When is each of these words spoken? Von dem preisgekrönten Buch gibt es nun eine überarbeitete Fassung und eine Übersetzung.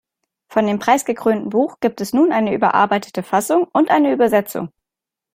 Von 0.47 0.65
dem 0.65 0.79
preisgekrönten 0.79 1.51
Buch 1.51 1.77
gibt 1.79 2.01
es 2.01 2.11
nun 2.11 2.31
eine 2.33 2.55
überarbeitete 2.55 3.21
Fassung 3.21 3.65
und 3.65 3.91
eine 3.91 4.11
Übersetzung. 4.11 4.71